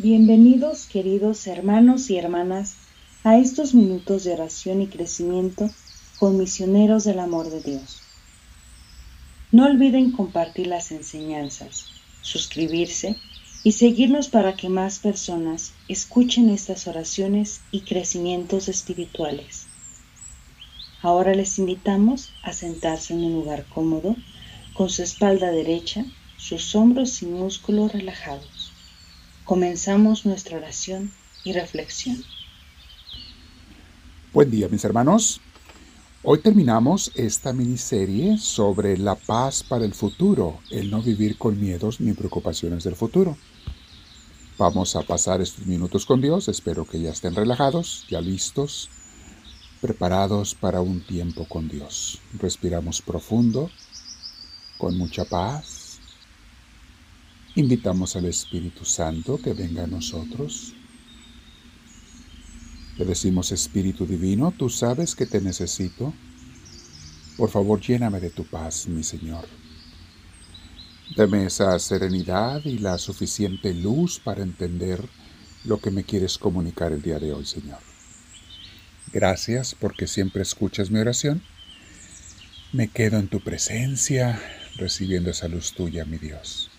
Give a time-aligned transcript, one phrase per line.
[0.00, 2.76] Bienvenidos queridos hermanos y hermanas
[3.24, 5.68] a estos minutos de oración y crecimiento
[6.20, 8.00] con misioneros del amor de Dios.
[9.50, 11.86] No olviden compartir las enseñanzas,
[12.22, 13.16] suscribirse
[13.64, 19.66] y seguirnos para que más personas escuchen estas oraciones y crecimientos espirituales.
[21.02, 24.14] Ahora les invitamos a sentarse en un lugar cómodo,
[24.74, 26.04] con su espalda derecha,
[26.36, 28.57] sus hombros y músculos relajados.
[29.48, 31.10] Comenzamos nuestra oración
[31.42, 32.22] y reflexión.
[34.34, 35.40] Buen día mis hermanos.
[36.22, 41.98] Hoy terminamos esta miniserie sobre la paz para el futuro, el no vivir con miedos
[41.98, 43.38] ni preocupaciones del futuro.
[44.58, 48.90] Vamos a pasar estos minutos con Dios, espero que ya estén relajados, ya listos,
[49.80, 52.20] preparados para un tiempo con Dios.
[52.38, 53.70] Respiramos profundo,
[54.76, 55.77] con mucha paz.
[57.58, 60.74] Invitamos al Espíritu Santo que venga a nosotros.
[62.96, 66.14] Le decimos, Espíritu Divino, tú sabes que te necesito.
[67.36, 69.44] Por favor, lléname de tu paz, mi Señor.
[71.16, 75.02] Dame esa serenidad y la suficiente luz para entender
[75.64, 77.80] lo que me quieres comunicar el día de hoy, Señor.
[79.12, 81.42] Gracias porque siempre escuchas mi oración.
[82.72, 84.40] Me quedo en tu presencia,
[84.76, 86.70] recibiendo esa luz tuya, mi Dios.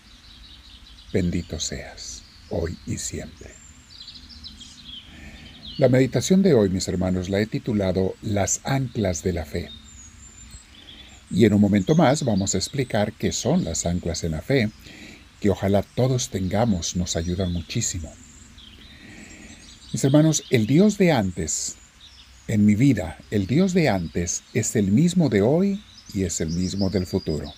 [1.12, 3.50] Bendito seas, hoy y siempre.
[5.76, 9.70] La meditación de hoy, mis hermanos, la he titulado Las anclas de la fe.
[11.28, 14.70] Y en un momento más vamos a explicar qué son las anclas en la fe,
[15.40, 18.12] que ojalá todos tengamos, nos ayudan muchísimo.
[19.92, 21.74] Mis hermanos, el Dios de antes,
[22.46, 25.82] en mi vida, el Dios de antes es el mismo de hoy
[26.14, 27.52] y es el mismo del futuro.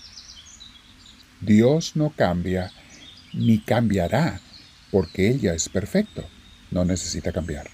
[1.42, 2.73] Dios no cambia
[3.33, 4.41] ni cambiará
[4.91, 6.25] porque Él ya es perfecto,
[6.70, 7.70] no necesita cambiar.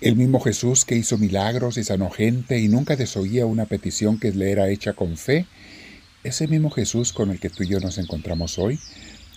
[0.00, 4.32] El mismo Jesús que hizo milagros y sanó gente y nunca desoía una petición que
[4.32, 5.46] le era hecha con fe,
[6.22, 8.78] ese mismo Jesús con el que tú y yo nos encontramos hoy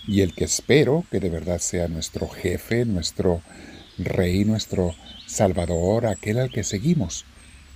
[0.06, 3.42] y el que espero que de verdad sea nuestro jefe, nuestro
[3.96, 4.94] rey, nuestro
[5.26, 7.24] salvador, aquel al que seguimos.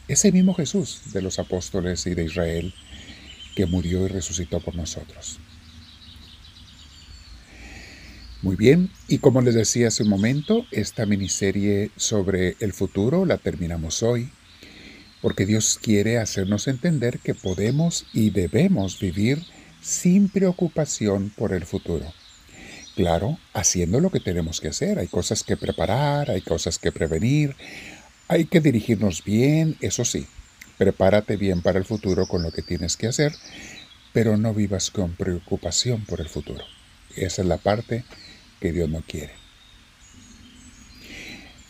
[0.09, 2.75] Ese mismo Jesús de los apóstoles y de Israel
[3.55, 5.39] que murió y resucitó por nosotros.
[8.45, 13.39] Muy bien, y como les decía hace un momento, esta miniserie sobre el futuro la
[13.39, 14.29] terminamos hoy,
[15.23, 19.43] porque Dios quiere hacernos entender que podemos y debemos vivir
[19.81, 22.13] sin preocupación por el futuro.
[22.95, 24.99] Claro, haciendo lo que tenemos que hacer.
[24.99, 27.57] Hay cosas que preparar, hay cosas que prevenir,
[28.29, 30.27] hay que dirigirnos bien, eso sí.
[30.77, 33.33] Prepárate bien para el futuro con lo que tienes que hacer,
[34.13, 36.63] pero no vivas con preocupación por el futuro.
[37.17, 38.05] Esa es la parte
[38.65, 39.33] que Dios no quiere.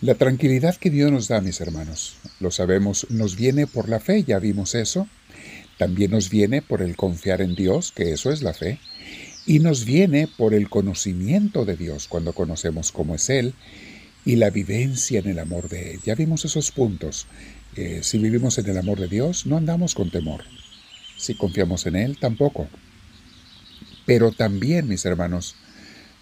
[0.01, 4.23] La tranquilidad que Dios nos da, mis hermanos, lo sabemos, nos viene por la fe,
[4.23, 5.09] ya vimos eso.
[5.77, 8.79] También nos viene por el confiar en Dios, que eso es la fe.
[9.45, 13.55] Y nos viene por el conocimiento de Dios, cuando conocemos cómo es Él,
[14.25, 16.01] y la vivencia en el amor de Él.
[16.05, 17.27] Ya vimos esos puntos.
[17.75, 20.45] Eh, si vivimos en el amor de Dios, no andamos con temor.
[21.17, 22.69] Si confiamos en Él, tampoco.
[24.07, 25.57] Pero también, mis hermanos,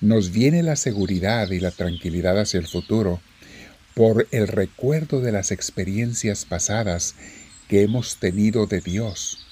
[0.02, 3.20] nos viene la seguridad y la tranquilidad hacia el futuro
[3.94, 7.14] por el recuerdo de las experiencias pasadas
[7.68, 9.46] que hemos tenido de Dios,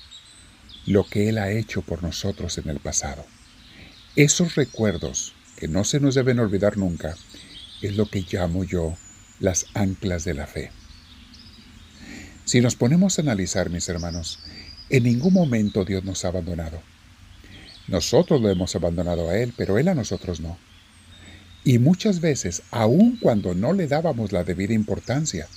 [0.86, 3.24] lo que Él ha hecho por nosotros en el pasado.
[4.16, 7.14] Esos recuerdos, que no se nos deben olvidar nunca,
[7.80, 8.96] es lo que llamo yo
[9.38, 10.72] las anclas de la fe.
[12.44, 14.40] Si nos ponemos a analizar, mis hermanos,
[14.88, 16.82] en ningún momento Dios nos ha abandonado.
[17.90, 20.56] Nosotros lo hemos abandonado a Él, pero Él a nosotros no.
[21.64, 25.48] Y muchas veces, aun cuando no le dábamos la debida importancia,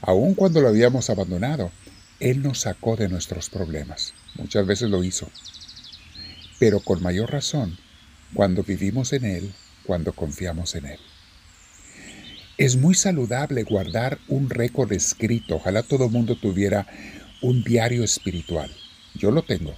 [0.00, 1.70] aun cuando lo habíamos abandonado,
[2.18, 4.14] Él nos sacó de nuestros problemas.
[4.36, 5.28] Muchas veces lo hizo.
[6.58, 7.76] Pero con mayor razón,
[8.32, 9.52] cuando vivimos en Él,
[9.84, 10.98] cuando confiamos en Él.
[12.56, 15.56] Es muy saludable guardar un récord escrito.
[15.56, 16.86] Ojalá todo mundo tuviera
[17.42, 18.74] un diario espiritual.
[19.14, 19.74] Yo lo tengo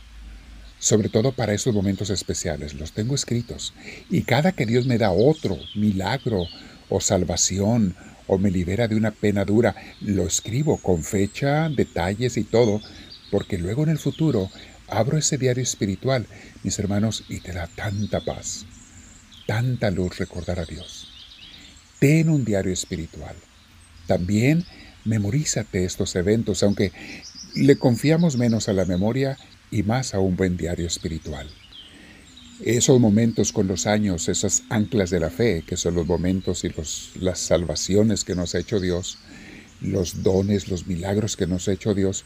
[0.82, 2.75] sobre todo para esos momentos especiales.
[2.75, 3.73] Los tengo escritos.
[4.11, 6.49] Y cada que Dios me da otro milagro
[6.88, 7.94] o salvación
[8.26, 12.81] o me libera de una pena dura, lo escribo con fecha, detalles y todo,
[13.31, 14.50] porque luego en el futuro
[14.88, 16.26] abro ese diario espiritual,
[16.64, 18.67] mis hermanos, y te da tanta paz,
[19.46, 21.12] tanta luz recordar a Dios.
[22.00, 23.37] Ten un diario espiritual.
[24.08, 24.64] También
[25.05, 26.90] memorízate estos eventos, aunque
[27.55, 29.38] le confiamos menos a la memoria
[29.72, 31.48] y más a un buen diario espiritual.
[32.64, 36.69] Esos momentos con los años, esas anclas de la fe, que son los momentos y
[36.69, 39.19] los, las salvaciones que nos ha hecho Dios,
[39.80, 42.24] los dones, los milagros que nos ha hecho Dios,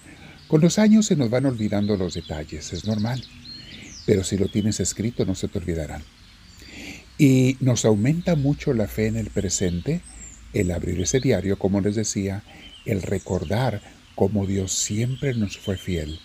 [0.49, 3.25] con los años se nos van olvidando los detalles, es normal.
[4.05, 6.03] Pero si lo tienes escrito no se te olvidarán.
[7.19, 10.03] Y nos aumenta mucho la fe en el presente,
[10.53, 12.43] el abrir ese diario, como les decía,
[12.85, 13.81] el recordar
[14.15, 16.21] cómo Dios siempre nos fue fiel,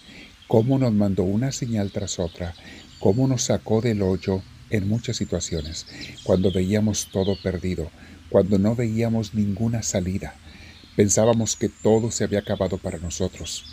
[0.52, 2.54] cómo nos mandó una señal tras otra,
[3.00, 5.88] cómo nos sacó del hoyo en muchas situaciones,
[6.26, 7.90] cuando veíamos todo perdido,
[8.30, 10.36] cuando no veíamos ninguna salida.
[10.98, 13.64] Pensábamos que todo se había acabado para nosotros,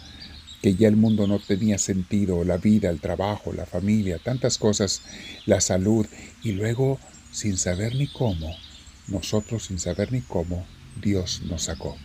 [0.63, 5.03] que ya el mundo no tenía sentido, la vida, el trabajo, la familia, tantas cosas,
[5.47, 6.07] la salud,
[6.45, 7.01] y luego,
[7.33, 8.55] sin saber ni cómo,
[9.09, 10.65] nosotros sin saber ni cómo,
[11.03, 11.97] Dios nos sacó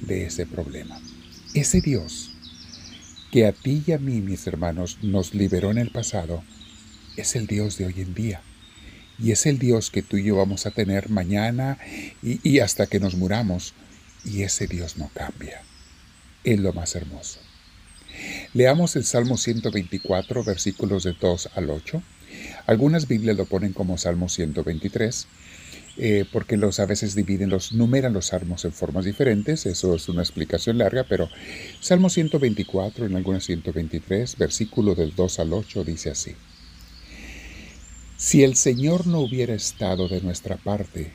[0.00, 0.98] de ese problema.
[1.52, 2.31] Ese Dios
[3.32, 6.44] que a ti y a mí, mis hermanos, nos liberó en el pasado,
[7.16, 8.42] es el Dios de hoy en día.
[9.18, 11.78] Y es el Dios que tú y yo vamos a tener mañana
[12.22, 13.72] y, hasta que nos muramos.
[14.24, 15.62] Y ese Dios no cambia.
[16.44, 17.40] Es lo más hermoso.
[18.52, 22.02] Leamos el Salmo 124, versículos de 2 al 8.
[22.66, 25.26] Algunas Biblias lo ponen como Salmo 123
[25.98, 30.08] eh, porque los a veces dividen, los numeran los salmos en formas diferentes, eso es
[30.08, 31.28] una explicación larga, pero
[31.80, 36.34] Salmo 124, en algunas 123, versículo del 2 al 8 dice así.
[38.16, 41.12] Si el Señor no hubiera estado de nuestra parte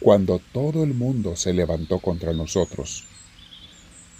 [0.00, 3.04] cuando todo el mundo se levantó contra nosotros,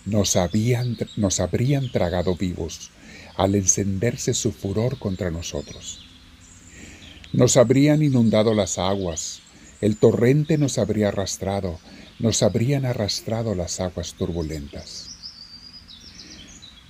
[0.04, 2.90] nos, habían, nos habrían tragado vivos
[3.36, 6.06] al encenderse su furor contra nosotros.
[7.32, 9.40] Nos habrían inundado las aguas
[9.84, 11.78] el torrente nos habría arrastrado,
[12.18, 15.10] nos habrían arrastrado las aguas turbulentas.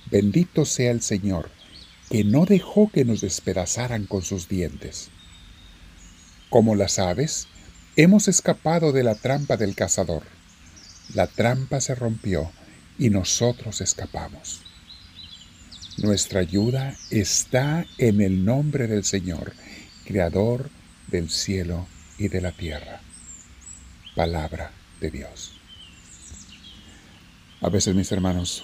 [0.09, 1.49] Bendito sea el Señor,
[2.09, 5.09] que no dejó que nos despedazaran con sus dientes.
[6.49, 7.49] Como las aves,
[7.97, 10.23] hemos escapado de la trampa del cazador.
[11.13, 12.49] La trampa se rompió
[12.97, 14.61] y nosotros escapamos.
[15.97, 19.51] Nuestra ayuda está en el nombre del Señor,
[20.05, 20.69] Creador
[21.09, 23.01] del cielo y de la tierra.
[24.15, 25.51] Palabra de Dios.
[27.61, 28.63] A veces, mis hermanos,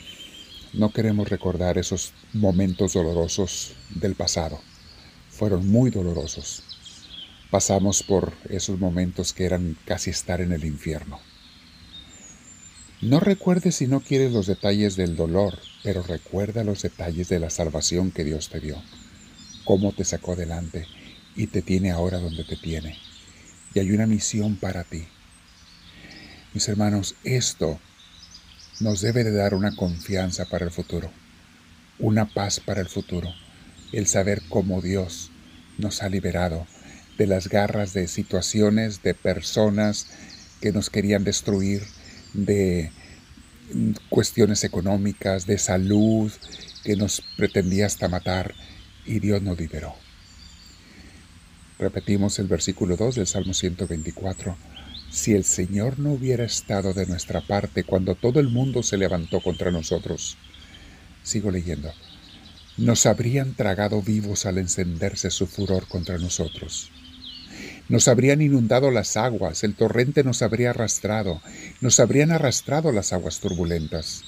[0.74, 4.62] no queremos recordar esos momentos dolorosos del pasado.
[5.30, 6.64] Fueron muy dolorosos.
[7.50, 11.20] Pasamos por esos momentos que eran casi estar en el infierno.
[13.02, 17.50] No recuerdes si no quieres los detalles del dolor, pero recuerda los detalles de la
[17.50, 18.82] salvación que Dios te dio,
[19.66, 20.86] cómo te sacó adelante
[21.36, 23.11] y te tiene ahora donde te tiene
[23.74, 25.08] y hay una misión para ti.
[26.54, 27.80] Mis hermanos, esto
[28.80, 31.12] nos debe de dar una confianza para el futuro,
[32.00, 33.30] una paz para el futuro,
[33.92, 35.32] el saber cómo Dios
[35.78, 36.68] nos ha liberado
[37.18, 40.08] de las garras de situaciones, de personas
[40.60, 41.84] que nos querían destruir,
[42.34, 42.92] de
[44.10, 46.32] cuestiones económicas, de salud,
[46.84, 48.54] que nos pretendía hasta matar,
[49.06, 49.96] y Dios nos liberó.
[51.82, 54.56] Repetimos el versículo 2 del Salmo 124.
[55.10, 59.42] Si el Señor no hubiera estado de nuestra parte cuando todo el mundo se levantó
[59.42, 60.38] contra nosotros,
[61.24, 61.92] sigo leyendo,
[62.78, 66.92] nos habrían tragado vivos al encenderse su furor contra nosotros.
[67.90, 71.42] Nos habrían inundado las aguas, el torrente nos habría arrastrado,
[71.82, 74.22] nos habrían arrastrado las aguas turbulentas.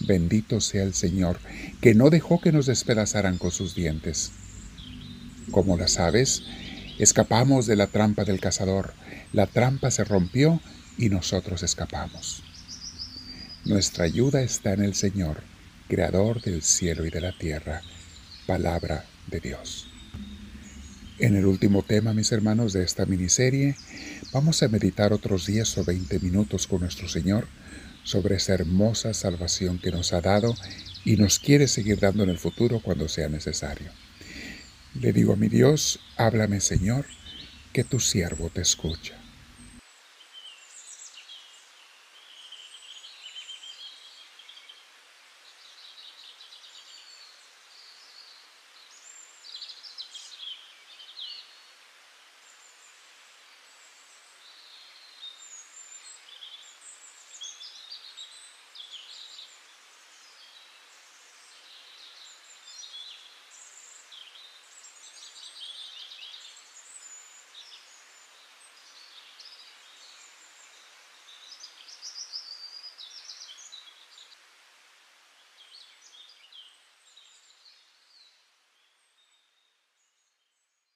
[0.00, 1.38] Bendito sea el Señor,
[1.80, 4.32] que no dejó que nos despedazaran con sus dientes.
[5.50, 6.44] Como las aves,
[6.98, 8.94] escapamos de la trampa del cazador.
[9.32, 10.60] La trampa se rompió
[10.96, 12.42] y nosotros escapamos.
[13.64, 15.42] Nuestra ayuda está en el Señor,
[15.88, 17.82] Creador del cielo y de la tierra.
[18.46, 19.88] Palabra de Dios.
[21.18, 23.76] En el último tema, mis hermanos, de esta miniserie,
[24.32, 27.46] vamos a meditar otros 10 o 20 minutos con nuestro Señor
[28.04, 30.54] sobre esa hermosa salvación que nos ha dado
[31.04, 33.90] y nos quiere seguir dando en el futuro cuando sea necesario.
[34.94, 37.06] Le digo a mi Dios, háblame Señor,
[37.72, 39.21] que tu siervo te escucha.